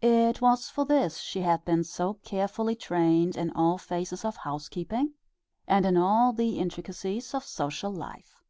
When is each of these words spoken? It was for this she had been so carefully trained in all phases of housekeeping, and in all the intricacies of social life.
It 0.00 0.40
was 0.40 0.70
for 0.70 0.86
this 0.86 1.18
she 1.18 1.42
had 1.42 1.62
been 1.66 1.84
so 1.84 2.14
carefully 2.24 2.74
trained 2.74 3.36
in 3.36 3.50
all 3.50 3.76
phases 3.76 4.24
of 4.24 4.38
housekeeping, 4.38 5.12
and 5.66 5.84
in 5.84 5.94
all 5.98 6.32
the 6.32 6.58
intricacies 6.58 7.34
of 7.34 7.44
social 7.44 7.92
life. 7.92 8.42